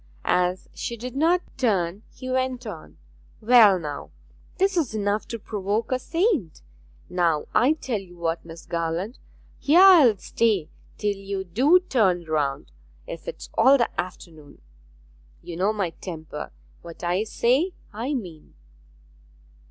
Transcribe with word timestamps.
As 0.25 0.67
she 0.73 0.97
did 0.97 1.15
not 1.15 1.43
turn 1.59 2.01
he 2.11 2.27
went 2.27 2.65
on 2.65 2.97
'Well, 3.39 3.77
now, 3.77 4.09
this 4.57 4.75
is 4.75 4.95
enough 4.95 5.27
to 5.27 5.37
provoke 5.37 5.91
a 5.91 5.99
saint. 5.99 6.63
Now 7.07 7.45
I 7.53 7.73
tell 7.73 7.99
you 7.99 8.17
what, 8.17 8.43
Miss 8.43 8.65
Garland; 8.65 9.19
here 9.59 9.79
I'll 9.79 10.17
stay 10.17 10.69
till 10.97 11.15
you 11.15 11.43
do 11.43 11.81
turn 11.81 12.25
round, 12.25 12.71
if 13.05 13.25
'tis 13.25 13.51
all 13.53 13.77
the 13.77 13.91
afternoon. 14.01 14.63
You 15.43 15.55
know 15.57 15.71
my 15.71 15.91
temper 15.91 16.51
what 16.81 17.03
I 17.03 17.23
say 17.23 17.73
I 17.93 18.15
mean.' 18.15 18.55